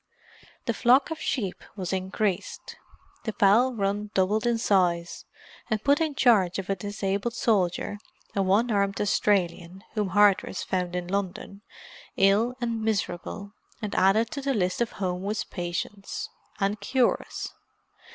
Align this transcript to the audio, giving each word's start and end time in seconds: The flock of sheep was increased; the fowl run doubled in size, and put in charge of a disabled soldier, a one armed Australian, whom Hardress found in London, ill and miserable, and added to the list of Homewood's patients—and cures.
The 0.65 0.73
flock 0.73 1.11
of 1.11 1.19
sheep 1.19 1.63
was 1.75 1.93
increased; 1.93 2.75
the 3.25 3.33
fowl 3.33 3.75
run 3.75 4.09
doubled 4.15 4.47
in 4.47 4.57
size, 4.57 5.25
and 5.69 5.83
put 5.83 6.01
in 6.01 6.15
charge 6.15 6.57
of 6.57 6.71
a 6.71 6.75
disabled 6.75 7.35
soldier, 7.35 7.99
a 8.35 8.41
one 8.41 8.71
armed 8.71 8.99
Australian, 8.99 9.83
whom 9.93 10.07
Hardress 10.09 10.63
found 10.63 10.95
in 10.95 11.07
London, 11.07 11.61
ill 12.17 12.55
and 12.59 12.81
miserable, 12.83 13.53
and 13.79 13.93
added 13.93 14.31
to 14.31 14.41
the 14.41 14.55
list 14.55 14.81
of 14.81 14.93
Homewood's 14.93 15.43
patients—and 15.43 16.79
cures. 16.81 17.53